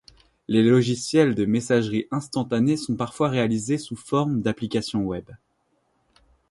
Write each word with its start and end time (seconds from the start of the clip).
Les 0.47 0.63
logiciels 0.63 1.35
de 1.35 1.45
messagerie 1.45 2.07
instantanée 2.09 2.75
sont 2.75 2.95
parfois 2.95 3.29
réalisés 3.29 3.77
sous 3.77 3.95
forme 3.95 4.41
d'application 4.41 5.01
web. 5.05 5.29